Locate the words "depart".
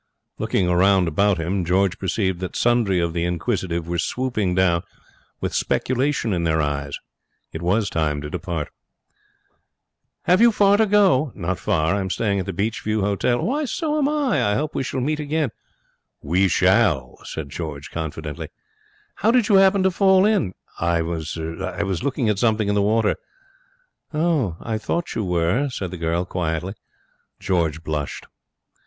8.31-8.69